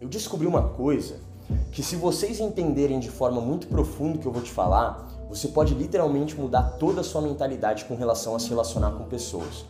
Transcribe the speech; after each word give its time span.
Eu 0.00 0.08
descobri 0.08 0.46
uma 0.46 0.62
coisa 0.70 1.20
que 1.70 1.82
se 1.82 1.94
vocês 1.96 2.40
entenderem 2.40 2.98
de 2.98 3.10
forma 3.10 3.40
muito 3.40 3.66
profunda 3.66 4.16
o 4.16 4.20
que 4.20 4.26
eu 4.26 4.32
vou 4.32 4.42
te 4.42 4.50
falar, 4.50 5.06
você 5.28 5.48
pode 5.48 5.74
literalmente 5.74 6.34
mudar 6.34 6.62
toda 6.78 7.00
a 7.00 7.04
sua 7.04 7.20
mentalidade 7.20 7.84
com 7.84 7.94
relação 7.94 8.34
a 8.34 8.38
se 8.38 8.48
relacionar 8.48 8.92
com 8.92 9.04
pessoas. 9.04 9.64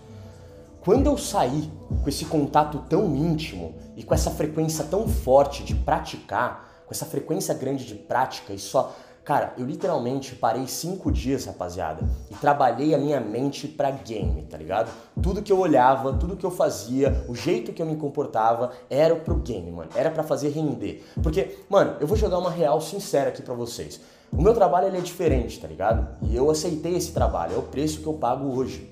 Quando 0.80 1.06
eu 1.06 1.18
saí 1.18 1.70
com 2.02 2.08
esse 2.08 2.24
contato 2.24 2.84
tão 2.88 3.16
íntimo 3.16 3.74
e 3.96 4.02
com 4.02 4.14
essa 4.14 4.30
frequência 4.30 4.84
tão 4.84 5.08
forte 5.08 5.64
de 5.64 5.74
praticar, 5.74 6.84
com 6.86 6.94
essa 6.94 7.04
frequência 7.04 7.52
grande 7.52 7.84
de 7.84 7.94
prática 7.94 8.52
e 8.52 8.58
só 8.58 8.94
Cara, 9.28 9.52
eu 9.58 9.66
literalmente 9.66 10.34
parei 10.34 10.66
cinco 10.66 11.12
dias, 11.12 11.44
rapaziada, 11.44 12.00
e 12.30 12.34
trabalhei 12.36 12.94
a 12.94 12.98
minha 12.98 13.20
mente 13.20 13.68
pra 13.68 13.90
game, 13.90 14.40
tá 14.44 14.56
ligado? 14.56 14.90
Tudo 15.20 15.42
que 15.42 15.52
eu 15.52 15.58
olhava, 15.58 16.14
tudo 16.14 16.34
que 16.34 16.46
eu 16.46 16.50
fazia, 16.50 17.26
o 17.28 17.34
jeito 17.34 17.70
que 17.74 17.82
eu 17.82 17.84
me 17.84 17.94
comportava 17.96 18.72
era 18.88 19.14
pro 19.14 19.34
game, 19.34 19.70
mano. 19.70 19.90
Era 19.94 20.10
para 20.10 20.22
fazer 20.22 20.48
render. 20.48 21.04
Porque, 21.22 21.58
mano, 21.68 21.98
eu 22.00 22.06
vou 22.06 22.16
jogar 22.16 22.38
uma 22.38 22.50
real 22.50 22.80
sincera 22.80 23.28
aqui 23.28 23.42
pra 23.42 23.52
vocês. 23.52 24.00
O 24.32 24.40
meu 24.40 24.54
trabalho 24.54 24.86
ele 24.86 24.96
é 24.96 25.02
diferente, 25.02 25.60
tá 25.60 25.68
ligado? 25.68 26.08
E 26.22 26.34
eu 26.34 26.50
aceitei 26.50 26.96
esse 26.96 27.12
trabalho, 27.12 27.54
é 27.54 27.58
o 27.58 27.62
preço 27.64 28.00
que 28.00 28.06
eu 28.06 28.14
pago 28.14 28.56
hoje. 28.56 28.90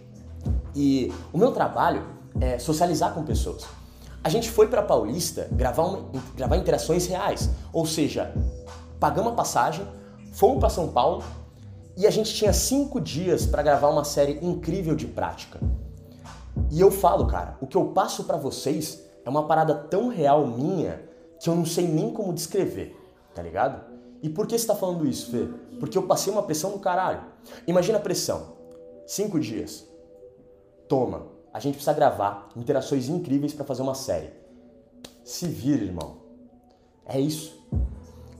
E 0.75 1.11
o 1.33 1.39
meu 1.39 1.51
trabalho 1.51 2.05
é 2.43 2.59
socializar 2.59 3.15
com 3.15 3.25
pessoas. 3.25 3.65
A 4.23 4.29
gente 4.29 4.51
foi 4.51 4.69
para 4.69 4.83
Paulista 4.83 5.49
gravar, 5.51 5.85
uma, 5.85 6.11
gravar 6.37 6.59
interações 6.59 7.07
reais, 7.07 7.49
ou 7.73 7.87
seja, 7.87 8.35
pagamos 9.01 9.33
a 9.33 9.35
passagem, 9.35 9.87
Fomos 10.37 10.61
para 10.61 10.69
São 10.69 10.89
Paulo 10.89 11.25
e 11.97 12.07
a 12.07 12.11
gente 12.11 12.35
tinha 12.35 12.53
cinco 12.53 13.01
dias 13.01 13.47
para 13.47 13.63
gravar 13.63 13.89
uma 13.89 14.05
série 14.05 14.39
incrível 14.45 14.95
de 14.95 15.07
prática. 15.07 15.59
E 16.71 16.79
eu 16.79 16.91
falo, 16.91 17.27
cara, 17.27 17.57
o 17.59 17.67
que 17.67 17.75
eu 17.75 17.87
passo 17.87 18.25
para 18.25 18.37
vocês 18.37 19.03
é 19.25 19.31
uma 19.31 19.47
parada 19.47 19.75
tão 19.75 20.09
real 20.09 20.47
minha 20.47 21.09
que 21.41 21.49
eu 21.49 21.55
não 21.55 21.65
sei 21.65 21.89
nem 21.89 22.13
como 22.13 22.35
descrever, 22.35 22.95
tá 23.35 23.41
ligado? 23.41 23.83
E 24.23 24.29
por 24.29 24.47
que 24.47 24.59
você 24.59 24.67
tá 24.67 24.75
falando 24.75 25.07
isso, 25.07 25.31
Fê? 25.31 25.49
Porque 25.81 25.97
eu 25.97 26.03
passei 26.03 26.31
uma 26.31 26.43
pressão 26.43 26.73
do 26.73 26.81
caralho. 26.81 27.23
Imagina 27.67 27.97
a 27.97 28.03
pressão. 28.03 28.57
Cinco 29.07 29.41
dias. 29.41 29.87
Toma, 30.87 31.29
a 31.51 31.59
gente 31.59 31.77
precisa 31.77 31.95
gravar 31.95 32.51
interações 32.55 33.09
incríveis 33.09 33.55
para 33.55 33.65
fazer 33.65 33.81
uma 33.81 33.95
série. 33.95 34.31
Se 35.25 35.47
vira, 35.47 35.83
irmão. 35.83 36.19
É 37.07 37.19
isso. 37.19 37.57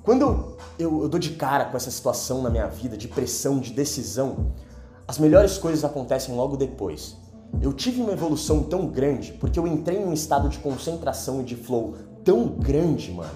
Quando 0.07 0.57
eu, 0.79 1.01
eu, 1.03 1.09
dou 1.09 1.19
de 1.19 1.31
cara 1.31 1.65
com 1.65 1.77
essa 1.77 1.91
situação 1.91 2.41
na 2.41 2.49
minha 2.49 2.69
vida, 2.69 2.97
de 2.97 3.09
pressão, 3.09 3.59
de 3.59 3.73
decisão, 3.73 4.53
as 5.07 5.19
melhores 5.19 5.59
coisas 5.59 5.85
acontecem 5.85 6.33
logo 6.33 6.57
depois. 6.57 7.17
Eu 7.61 7.73
tive 7.73 8.01
uma 8.01 8.13
evolução 8.13 8.63
tão 8.63 8.87
grande 8.87 9.33
porque 9.33 9.59
eu 9.59 9.67
entrei 9.67 9.99
em 9.99 10.05
um 10.05 10.13
estado 10.13 10.49
de 10.49 10.59
concentração 10.59 11.41
e 11.41 11.45
de 11.45 11.57
flow 11.57 11.97
tão 12.25 12.47
grande, 12.47 13.11
mano, 13.11 13.35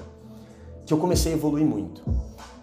que 0.87 0.95
eu 0.95 0.99
comecei 0.99 1.33
a 1.33 1.35
evoluir 1.35 1.67
muito. 1.67 2.03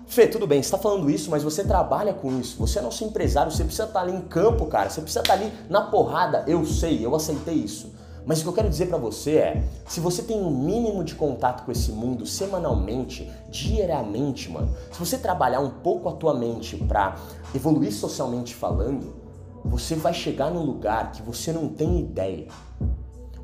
Fê, 0.05 0.25
tudo 0.25 0.47
bem, 0.47 0.63
você 0.63 0.71
tá 0.71 0.77
falando 0.77 1.09
isso, 1.09 1.29
mas 1.29 1.43
você 1.43 1.65
trabalha 1.65 2.13
com 2.13 2.39
isso. 2.39 2.57
Você 2.59 2.79
é 2.79 2.81
nosso 2.81 3.03
empresário, 3.03 3.51
você 3.51 3.65
precisa 3.65 3.89
estar 3.89 3.99
tá 3.99 4.05
ali 4.05 4.15
em 4.15 4.21
campo, 4.21 4.67
cara. 4.67 4.89
Você 4.89 5.01
precisa 5.01 5.19
estar 5.19 5.37
tá 5.37 5.43
ali 5.43 5.51
na 5.69 5.81
porrada. 5.81 6.45
Eu 6.47 6.65
sei, 6.65 7.05
eu 7.05 7.13
aceitei 7.13 7.55
isso. 7.55 7.93
Mas 8.27 8.39
o 8.39 8.43
que 8.43 8.49
eu 8.49 8.53
quero 8.53 8.69
dizer 8.69 8.87
para 8.87 8.97
você 8.97 9.37
é, 9.37 9.63
se 9.87 10.01
você 10.01 10.21
tem 10.21 10.37
um 10.37 10.51
mínimo 10.51 11.01
de 11.01 11.15
contato 11.15 11.63
com 11.63 11.71
esse 11.71 11.93
mundo 11.93 12.25
semanalmente, 12.25 13.31
diariamente, 13.49 14.51
mano, 14.51 14.75
se 14.91 14.99
você 14.99 15.17
trabalhar 15.17 15.61
um 15.61 15.69
pouco 15.69 16.09
a 16.09 16.11
tua 16.11 16.33
mente 16.33 16.75
para 16.75 17.15
evoluir 17.55 17.93
socialmente 17.93 18.53
falando, 18.53 19.15
você 19.63 19.95
vai 19.95 20.13
chegar 20.13 20.51
num 20.51 20.65
lugar 20.65 21.13
que 21.13 21.21
você 21.21 21.53
não 21.53 21.69
tem 21.69 22.01
ideia. 22.01 22.49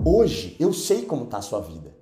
Hoje 0.03 0.57
eu 0.59 0.73
sei 0.73 1.03
como 1.03 1.27
tá 1.27 1.37
a 1.37 1.41
sua 1.41 1.61
vida. 1.61 1.95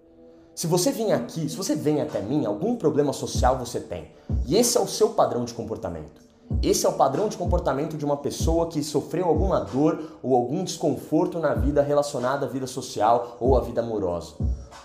Se 0.56 0.66
você 0.66 0.92
vem 0.92 1.14
aqui, 1.14 1.48
se 1.48 1.56
você 1.56 1.76
vem 1.76 2.02
até 2.02 2.20
mim, 2.20 2.48
algum 2.48 2.76
problema 2.76 3.14
social 3.14 3.60
você 3.60 3.80
tem. 3.80 4.08
E 4.48 4.56
esse 4.56 4.76
é 4.76 4.82
o 4.82 4.88
seu 4.88 5.10
padrão 5.10 5.46
de 5.46 5.54
comportamento. 5.54 6.31
Esse 6.62 6.86
é 6.86 6.90
o 6.90 6.94
padrão 6.94 7.28
de 7.28 7.38
comportamento 7.38 7.98
de 7.98 8.06
uma 8.06 8.18
pessoa 8.18 8.68
que 8.68 8.84
sofreu 8.84 9.26
alguma 9.26 9.60
dor 9.60 10.20
ou 10.22 10.36
algum 10.36 10.64
desconforto 10.64 11.40
na 11.40 11.54
vida 11.54 11.82
relacionada 11.82 12.46
à 12.46 12.50
vida 12.50 12.68
social 12.68 13.38
ou 13.40 13.58
à 13.58 13.62
vida 13.62 13.82
amorosa. 13.82 14.36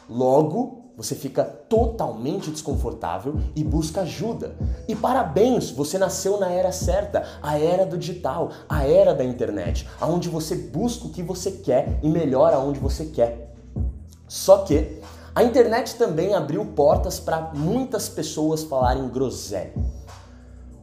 Logo, 0.08 0.86
você 0.96 1.14
fica 1.14 1.44
totalmente 1.44 2.50
desconfortável 2.50 3.34
e 3.54 3.62
busca 3.62 4.00
ajuda. 4.00 4.56
E 4.88 4.96
parabéns, 4.96 5.70
você 5.70 5.98
nasceu 5.98 6.40
na 6.40 6.50
era 6.50 6.72
certa, 6.72 7.24
a 7.42 7.58
era 7.58 7.84
do 7.84 7.98
digital, 7.98 8.50
a 8.66 8.86
era 8.86 9.14
da 9.14 9.22
internet, 9.22 9.86
aonde 10.00 10.30
você 10.30 10.54
busca 10.56 11.06
o 11.06 11.10
que 11.10 11.22
você 11.22 11.50
quer 11.50 12.00
e 12.02 12.08
melhora 12.08 12.58
onde 12.58 12.80
você 12.80 13.04
quer. 13.04 13.54
Só 14.26 14.58
que 14.58 15.00
a 15.34 15.44
internet 15.44 15.96
também 15.96 16.34
abriu 16.34 16.64
portas 16.64 17.20
para 17.20 17.52
muitas 17.54 18.08
pessoas 18.08 18.64
falarem 18.64 19.06
groselha. 19.10 19.74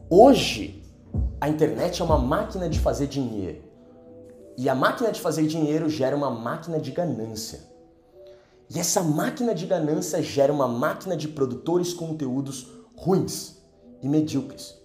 Hoje, 0.09 0.83
a 1.39 1.47
internet 1.47 2.01
é 2.01 2.05
uma 2.05 2.17
máquina 2.17 2.67
de 2.67 2.79
fazer 2.79 3.07
dinheiro. 3.07 3.63
E 4.57 4.67
a 4.69 4.75
máquina 4.75 5.11
de 5.11 5.19
fazer 5.19 5.47
dinheiro 5.47 5.89
gera 5.89 6.15
uma 6.15 6.29
máquina 6.29 6.77
de 6.77 6.91
ganância. 6.91 7.61
E 8.69 8.79
essa 8.79 9.01
máquina 9.01 9.55
de 9.55 9.65
ganância 9.65 10.21
gera 10.21 10.51
uma 10.51 10.67
máquina 10.67 11.15
de 11.15 11.27
produtores 11.27 11.93
conteúdos 11.93 12.67
ruins 12.95 13.57
e 14.01 14.09
medíocres. 14.09 14.75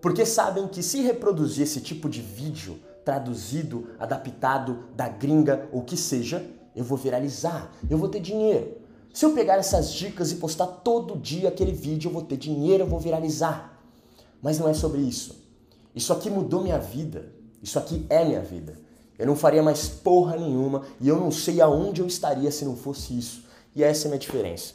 Porque 0.00 0.24
sabem 0.26 0.68
que 0.68 0.82
se 0.82 1.00
reproduzir 1.00 1.64
esse 1.64 1.80
tipo 1.80 2.08
de 2.08 2.20
vídeo 2.20 2.78
traduzido, 3.04 3.88
adaptado 3.98 4.84
da 4.94 5.08
gringa 5.08 5.68
ou 5.72 5.82
que 5.82 5.96
seja, 5.96 6.46
eu 6.76 6.84
vou 6.84 6.98
viralizar, 6.98 7.72
eu 7.88 7.98
vou 7.98 8.08
ter 8.08 8.20
dinheiro. 8.20 8.76
Se 9.12 9.24
eu 9.24 9.32
pegar 9.32 9.56
essas 9.56 9.92
dicas 9.92 10.30
e 10.30 10.36
postar 10.36 10.66
todo 10.66 11.18
dia 11.18 11.48
aquele 11.48 11.72
vídeo, 11.72 12.08
eu 12.08 12.12
vou 12.12 12.22
ter 12.22 12.36
dinheiro, 12.36 12.84
eu 12.84 12.86
vou 12.86 13.00
viralizar. 13.00 13.79
Mas 14.42 14.58
não 14.58 14.68
é 14.68 14.74
sobre 14.74 15.00
isso. 15.00 15.36
Isso 15.94 16.12
aqui 16.12 16.30
mudou 16.30 16.62
minha 16.62 16.78
vida. 16.78 17.32
Isso 17.62 17.78
aqui 17.78 18.06
é 18.08 18.24
minha 18.24 18.40
vida. 18.40 18.78
Eu 19.18 19.26
não 19.26 19.36
faria 19.36 19.62
mais 19.62 19.86
porra 19.88 20.36
nenhuma 20.36 20.82
e 21.00 21.08
eu 21.08 21.20
não 21.20 21.30
sei 21.30 21.60
aonde 21.60 22.00
eu 22.00 22.06
estaria 22.06 22.50
se 22.50 22.64
não 22.64 22.74
fosse 22.74 23.18
isso. 23.18 23.44
E 23.76 23.82
essa 23.84 24.06
é 24.06 24.08
a 24.08 24.10
minha 24.10 24.18
diferença. 24.18 24.74